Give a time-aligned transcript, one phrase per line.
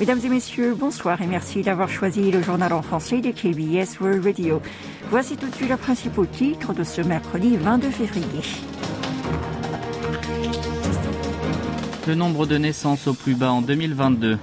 [0.00, 4.24] Mesdames et messieurs, bonsoir et merci d'avoir choisi le journal en français de KBS World
[4.24, 4.60] Radio.
[5.08, 8.40] Voici tout de suite les principaux titres de ce mercredi 22 février.
[12.08, 14.36] Le nombre de naissances au plus bas en 2022.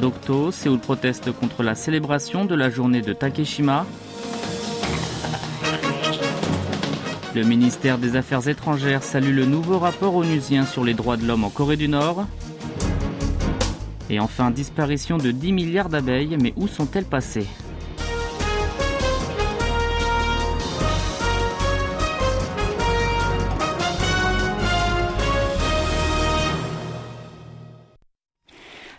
[0.00, 3.86] Docto, Séoul proteste contre la célébration de la journée de Takeshima.
[7.36, 11.44] Le ministère des Affaires étrangères salue le nouveau rapport onusien sur les droits de l'homme
[11.44, 12.26] en Corée du Nord.
[14.10, 17.46] Et enfin, disparition de 10 milliards d'abeilles, mais où sont-elles passées?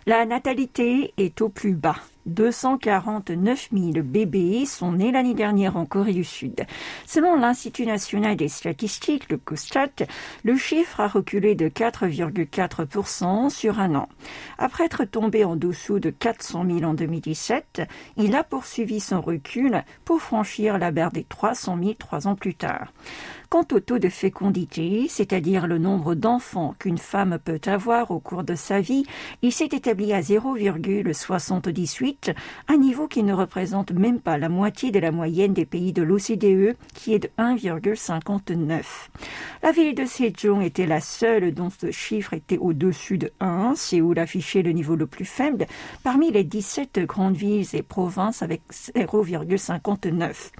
[0.08, 1.96] La natalité est au plus bas.
[2.26, 6.66] 249 000 bébés sont nés l'année dernière en Corée du Sud.
[7.06, 10.06] Selon l'Institut national des statistiques, le COSTAT,
[10.44, 14.08] le chiffre a reculé de 4,4% sur un an.
[14.58, 17.82] Après être tombé en dessous de 400 000 en 2017,
[18.16, 22.54] il a poursuivi son recul pour franchir la barre des 300 000 trois ans plus
[22.54, 22.92] tard.
[23.48, 28.42] Quant au taux de fécondité, c'est-à-dire le nombre d'enfants qu'une femme peut avoir au cours
[28.42, 29.06] de sa vie,
[29.42, 32.34] il s'est établi à 0,78,
[32.66, 36.02] un niveau qui ne représente même pas la moitié de la moyenne des pays de
[36.02, 38.82] l'OCDE, qui est de 1,59.
[39.62, 44.18] La ville de Sejong était la seule dont ce chiffre était au-dessus de 1, Séoul
[44.18, 45.66] affichait le niveau le plus faible
[46.02, 50.50] parmi les 17 grandes villes et provinces avec 0,59.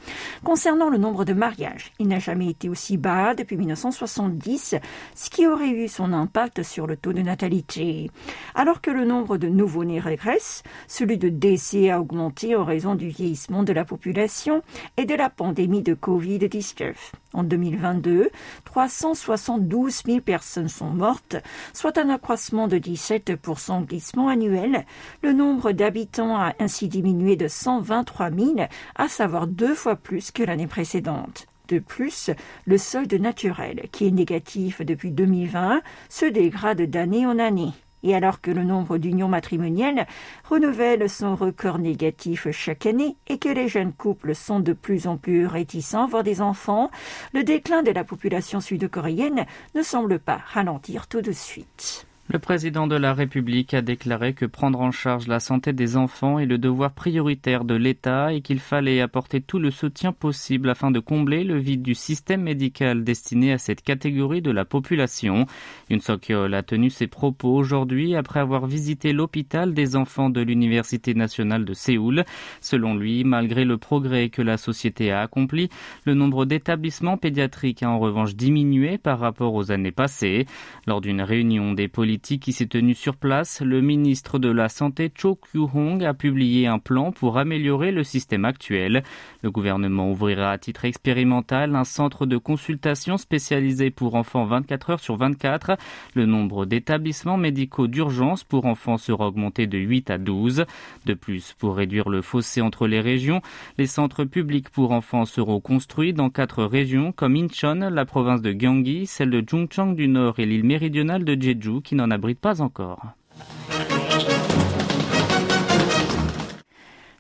[0.45, 4.75] Concernant le nombre de mariages, il n'a jamais été aussi bas depuis 1970,
[5.15, 8.11] ce qui aurait eu son impact sur le taux de natalité.
[8.55, 13.09] Alors que le nombre de nouveau-nés régresse, celui de décès a augmenté en raison du
[13.09, 14.63] vieillissement de la population
[14.99, 16.93] et de la pandémie de Covid-19.
[17.33, 18.29] En 2022,
[18.67, 21.37] 372 000 personnes sont mortes,
[21.73, 24.85] soit un accroissement de 17% glissement annuel.
[25.23, 28.55] Le nombre d'habitants a ainsi diminué de 123 000,
[28.97, 31.47] à savoir deux fois plus que l'année précédente.
[31.69, 32.31] De plus,
[32.65, 37.73] le solde naturel, qui est négatif depuis 2020, se dégrade d'année en année.
[38.03, 40.07] Et alors que le nombre d'unions matrimoniales
[40.49, 45.17] renouvelle son record négatif chaque année et que les jeunes couples sont de plus en
[45.17, 46.91] plus réticents voir des enfants,
[47.33, 49.45] le déclin de la population sud-coréenne
[49.75, 52.07] ne semble pas ralentir tout de suite.
[52.29, 56.41] Le président de la République a déclaré que prendre en charge la santé des enfants
[56.41, 60.91] est le devoir prioritaire de l'État et qu'il fallait apporter tout le soutien possible afin
[60.91, 65.47] de combler le vide du système médical destiné à cette catégorie de la population.
[65.89, 71.15] Yoon Suk-yeol a tenu ses propos aujourd'hui après avoir visité l'hôpital des enfants de l'Université
[71.15, 72.25] nationale de Séoul.
[72.61, 75.69] Selon lui, malgré le progrès que la société a accompli,
[76.05, 80.47] le nombre d'établissements pédiatriques a en revanche diminué par rapport aux années passées.
[80.89, 81.87] Lors d'une réunion des
[82.19, 86.79] qui s'est tenu sur place, le ministre de la Santé Cho Kyu-hong a publié un
[86.79, 89.03] plan pour améliorer le système actuel.
[89.43, 95.01] Le gouvernement ouvrira à titre expérimental un centre de consultation spécialisé pour enfants 24 heures
[95.01, 95.77] sur 24.
[96.15, 100.65] Le nombre d'établissements médicaux d'urgence pour enfants sera augmenté de 8 à 12.
[101.05, 103.43] De plus, pour réduire le fossé entre les régions,
[103.79, 108.53] les centres publics pour enfants seront construits dans quatre régions comme Incheon, la province de
[108.53, 112.61] Gyeonggi, celle de Jungcheong du Nord et l'île méridionale de Jeju qui n'en n'abrite pas
[112.61, 113.03] encore.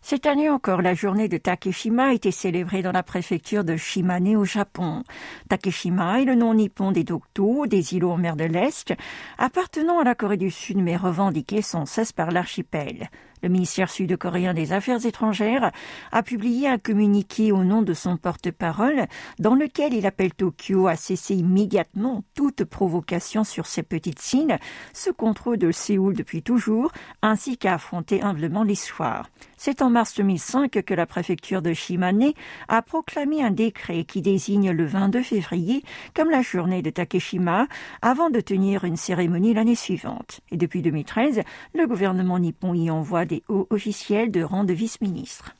[0.08, 4.36] Cette année encore, la journée de Takeshima a été célébrée dans la préfecture de Shimane
[4.36, 5.02] au Japon.
[5.48, 8.94] Takeshima est le nom nippon des Dokto, des îlots en mer de l'Est,
[9.36, 13.10] appartenant à la Corée du Sud mais revendiqués sans cesse par l'archipel.
[13.42, 15.70] Le ministère sud-coréen des Affaires étrangères
[16.10, 19.06] a publié un communiqué au nom de son porte-parole
[19.38, 24.58] dans lequel il appelle Tokyo à cesser immédiatement toute provocation sur ces petites îles,
[24.94, 26.92] ce contrôle de Séoul depuis toujours,
[27.22, 29.28] ainsi qu'à affronter humblement l'histoire.
[29.56, 32.32] C'est en mars 2005 que la préfecture de Shimane
[32.68, 35.82] a proclamé un décret qui désigne le 22 février
[36.14, 37.66] comme la journée de Takeshima
[38.02, 40.40] avant de tenir une cérémonie l'année suivante.
[40.50, 41.42] Et depuis 2013,
[41.74, 45.54] le gouvernement nippon y envoie des hauts officiels de rang de vice-ministre.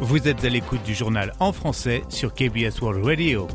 [0.00, 3.48] Vous êtes à l'écoute du journal en français sur KBS World Radio.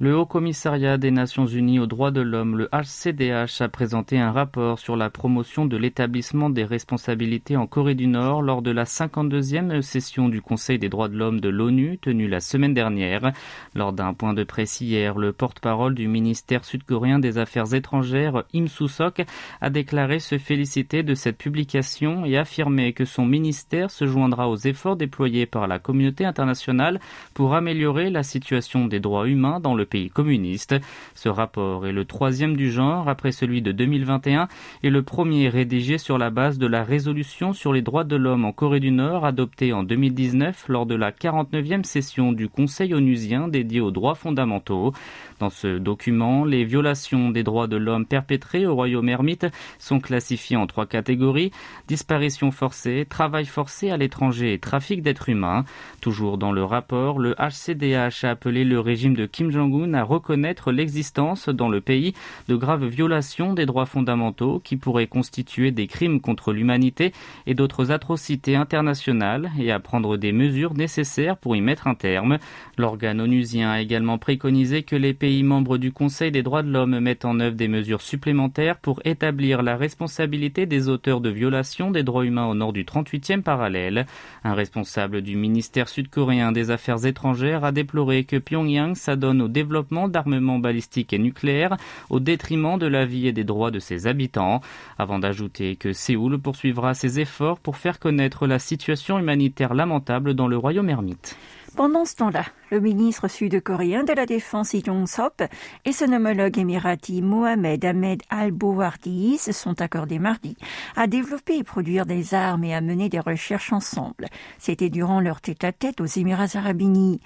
[0.00, 4.30] Le Haut Commissariat des Nations Unies aux droits de l'homme, le HCDH, a présenté un
[4.30, 8.84] rapport sur la promotion de l'établissement des responsabilités en Corée du Nord lors de la
[8.84, 13.32] 52e session du Conseil des droits de l'homme de l'ONU tenue la semaine dernière.
[13.74, 18.68] Lors d'un point de presse hier, le porte-parole du ministère sud-coréen des Affaires étrangères, Im
[18.68, 19.22] Soo-sok,
[19.60, 24.58] a déclaré se féliciter de cette publication et affirmé que son ministère se joindra aux
[24.58, 27.00] efforts déployés par la communauté internationale
[27.34, 30.76] pour améliorer la situation des droits humains dans le pays communiste.
[31.14, 34.48] Ce rapport est le troisième du genre après celui de 2021
[34.82, 38.44] et le premier rédigé sur la base de la résolution sur les droits de l'homme
[38.44, 43.48] en Corée du Nord adoptée en 2019 lors de la 49e session du Conseil onusien
[43.48, 44.92] dédié aux droits fondamentaux.
[45.40, 49.46] Dans ce document, les violations des droits de l'homme perpétrées au royaume ermite
[49.78, 51.52] sont classifiées en trois catégories
[51.86, 55.64] disparition forcée, travail forcé à l'étranger et trafic d'êtres humains.
[56.00, 60.72] Toujours dans le rapport, le HCDH a appelé le régime de Kim Jong-un à reconnaître
[60.72, 62.14] l'existence dans le pays
[62.48, 67.12] de graves violations des droits fondamentaux qui pourraient constituer des crimes contre l'humanité
[67.46, 72.38] et d'autres atrocités internationales et à prendre des mesures nécessaires pour y mettre un terme.
[72.76, 76.98] L'organe onusien a également préconisé que les pays membres du Conseil des droits de l'homme
[76.98, 82.02] mettent en œuvre des mesures supplémentaires pour établir la responsabilité des auteurs de violations des
[82.02, 84.06] droits humains au nord du 38e parallèle.
[84.44, 89.67] Un responsable du ministère sud-coréen des Affaires étrangères a déploré que Pyongyang s'adonne au développement
[90.08, 91.76] d'armements balistiques et nucléaires
[92.10, 94.60] au détriment de la vie et des droits de ses habitants,
[94.98, 100.48] avant d'ajouter que Séoul poursuivra ses efforts pour faire connaître la situation humanitaire lamentable dans
[100.48, 101.36] le royaume ermite.
[101.78, 102.42] Pendant ce temps-là,
[102.72, 105.44] le ministre sud-coréen de la Défense Jong Sop
[105.84, 110.56] et son homologue émirati Mohamed Ahmed Al-Bowardi se sont accordés mardi
[110.96, 114.26] à développer et produire des armes et à mener des recherches ensemble.
[114.58, 117.20] C'était durant leur tête-à-tête aux Émirats arabes unis.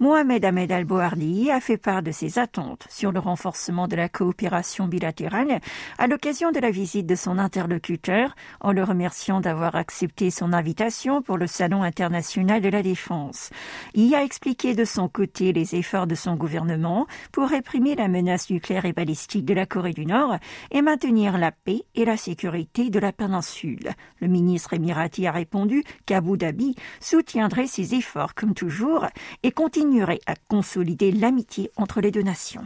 [0.00, 4.88] Mohamed Ahmed Al-Bowardi a fait part de ses attentes sur le renforcement de la coopération
[4.88, 5.60] bilatérale
[5.98, 11.20] à l'occasion de la visite de son interlocuteur en le remerciant d'avoir accepté son invitation
[11.20, 13.50] pour le Salon international de la défense.
[14.00, 18.48] Il a expliqué de son côté les efforts de son gouvernement pour réprimer la menace
[18.48, 20.36] nucléaire et balistique de la Corée du Nord
[20.70, 23.90] et maintenir la paix et la sécurité de la péninsule.
[24.20, 29.04] Le ministre émirati a répondu qu'Abu Dhabi soutiendrait ses efforts comme toujours
[29.42, 32.62] et continuerait à consolider l'amitié entre les deux nations.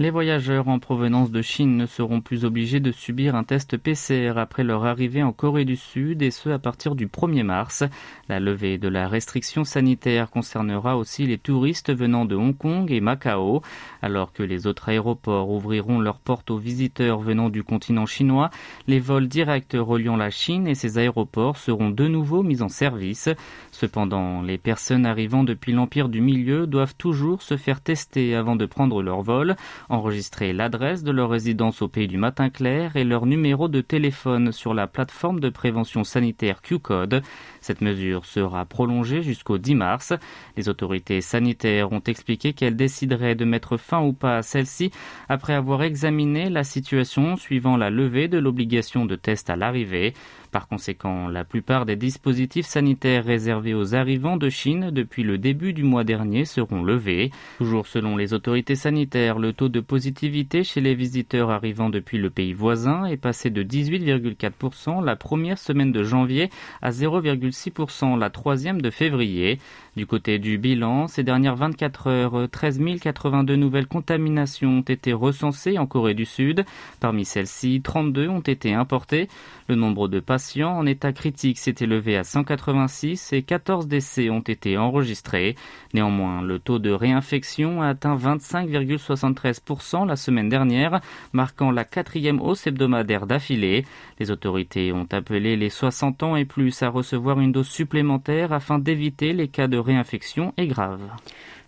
[0.00, 4.34] Les voyageurs en provenance de Chine ne seront plus obligés de subir un test PCR
[4.36, 7.82] après leur arrivée en Corée du Sud et ce à partir du 1er mars.
[8.28, 13.00] La levée de la restriction sanitaire concernera aussi les touristes venant de Hong Kong et
[13.00, 13.60] Macao.
[14.00, 18.50] Alors que les autres aéroports ouvriront leurs portes aux visiteurs venant du continent chinois,
[18.86, 23.28] les vols directs reliant la Chine et ses aéroports seront de nouveau mis en service.
[23.72, 28.64] Cependant, les personnes arrivant depuis l'Empire du Milieu doivent toujours se faire tester avant de
[28.64, 29.56] prendre leur vol
[29.88, 34.52] enregistrer l'adresse de leur résidence au pays du matin clair et leur numéro de téléphone
[34.52, 37.22] sur la plateforme de prévention sanitaire Q-Code.
[37.60, 40.12] Cette mesure sera prolongée jusqu'au 10 mars.
[40.56, 44.90] Les autorités sanitaires ont expliqué qu'elles décideraient de mettre fin ou pas à celle-ci
[45.28, 50.14] après avoir examiné la situation suivant la levée de l'obligation de test à l'arrivée.
[50.50, 55.74] Par conséquent, la plupart des dispositifs sanitaires réservés aux arrivants de Chine depuis le début
[55.74, 57.30] du mois dernier seront levés.
[57.58, 62.30] Toujours selon les autorités sanitaires, le taux de positivité chez les visiteurs arrivant depuis le
[62.30, 68.80] pays voisin est passé de 18,4% la première semaine de janvier à 0,6% la troisième
[68.80, 69.58] de février.
[69.96, 75.76] Du côté du bilan, ces dernières 24 heures, 13 082 nouvelles contaminations ont été recensées
[75.76, 76.64] en Corée du Sud.
[77.00, 79.28] Parmi celles-ci, 32 ont été importées.
[79.68, 80.20] Le nombre de
[80.68, 85.56] en état critique s'est élevé à 186 et 14 décès ont été enregistrés.
[85.94, 91.00] Néanmoins, le taux de réinfection a atteint 25,73% la semaine dernière,
[91.32, 93.84] marquant la quatrième hausse hebdomadaire d'affilée.
[94.18, 98.78] Les autorités ont appelé les 60 ans et plus à recevoir une dose supplémentaire afin
[98.78, 101.00] d'éviter les cas de réinfection est grave.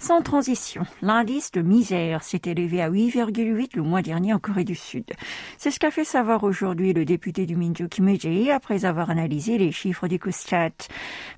[0.02, 4.74] Sans transition, l'indice de misère s'est élevé à 8,8 le mois dernier en Corée du
[4.74, 5.04] Sud.
[5.58, 8.08] C'est ce qu'a fait savoir aujourd'hui le député du Minju Kim
[8.50, 10.88] après avoir analysé les chiffres du COSTAT.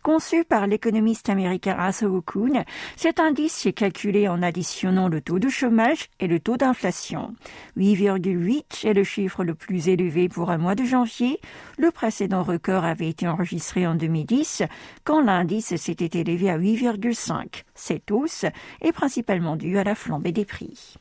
[0.05, 2.65] Conçu par l'économiste américain Asa Kuhn,
[2.95, 7.35] cet indice est calculé en additionnant le taux de chômage et le taux d'inflation.
[7.77, 11.41] 8,8 est le chiffre le plus élevé pour un mois de janvier.
[11.79, 14.63] Le précédent record avait été enregistré en 2010
[15.03, 17.65] quand l'indice s'était élevé à 8,5.
[17.75, 18.45] Cette hausse
[18.81, 20.97] est principalement due à la flambée des prix.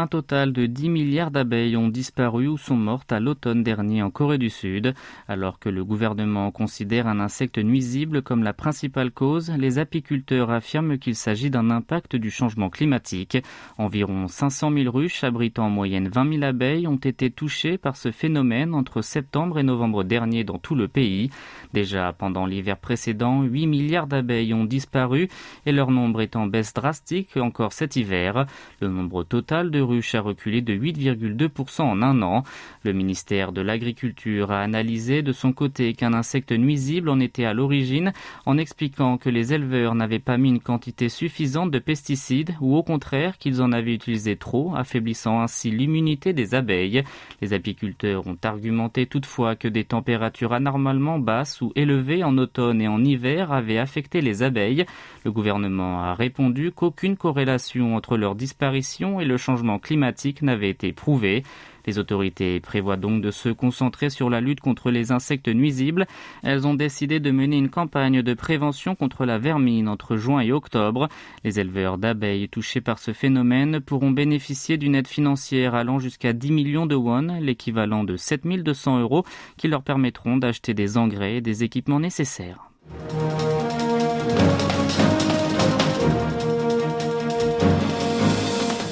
[0.00, 4.10] Un total de 10 milliards d'abeilles ont disparu ou sont mortes à l'automne dernier en
[4.10, 4.94] Corée du Sud.
[5.26, 10.98] Alors que le gouvernement considère un insecte nuisible comme la principale cause, les apiculteurs affirment
[10.98, 13.38] qu'il s'agit d'un impact du changement climatique.
[13.76, 18.12] Environ 500 000 ruches abritant en moyenne 20 000 abeilles ont été touchées par ce
[18.12, 21.28] phénomène entre septembre et novembre dernier dans tout le pays.
[21.72, 25.28] Déjà pendant l'hiver précédent, 8 milliards d'abeilles ont disparu
[25.66, 28.46] et leur nombre est en baisse drastique encore cet hiver.
[28.80, 32.44] Le nombre total de ruches a reculé de 8,2% en un an.
[32.84, 37.54] Le ministère de l'Agriculture a analysé de son côté qu'un insecte nuisible en était à
[37.54, 38.12] l'origine
[38.46, 42.82] en expliquant que les éleveurs n'avaient pas mis une quantité suffisante de pesticides ou au
[42.82, 47.02] contraire qu'ils en avaient utilisé trop, affaiblissant ainsi l'immunité des abeilles.
[47.40, 52.88] Les apiculteurs ont argumenté toutefois que des températures anormalement basses ou élevées en automne et
[52.88, 54.84] en hiver avaient affecté les abeilles.
[55.24, 60.92] Le gouvernement a répondu qu'aucune corrélation entre leur disparition et le changement climatique n'avait été
[60.92, 61.42] prouvé.
[61.88, 66.06] Les autorités prévoient donc de se concentrer sur la lutte contre les insectes nuisibles.
[66.42, 70.52] Elles ont décidé de mener une campagne de prévention contre la vermine entre juin et
[70.52, 71.08] octobre.
[71.44, 76.52] Les éleveurs d'abeilles touchés par ce phénomène pourront bénéficier d'une aide financière allant jusqu'à 10
[76.52, 79.24] millions de won, l'équivalent de 7200 euros,
[79.56, 82.67] qui leur permettront d'acheter des engrais et des équipements nécessaires.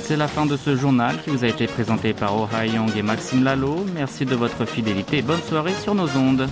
[0.06, 3.02] C'est la fin de ce journal qui vous a été présenté par Oh Young et
[3.02, 3.84] Maxime Lalo.
[3.92, 6.48] Merci de votre fidélité et bonne soirée sur nos ondes.